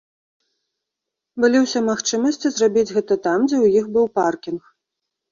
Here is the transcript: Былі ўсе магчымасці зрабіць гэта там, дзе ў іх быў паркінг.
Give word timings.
Былі 1.43 1.57
ўсе 1.65 1.79
магчымасці 1.89 2.51
зрабіць 2.55 2.93
гэта 2.95 3.17
там, 3.27 3.39
дзе 3.51 3.57
ў 3.63 3.83
іх 3.83 3.91
быў 3.99 4.05
паркінг. 4.21 4.63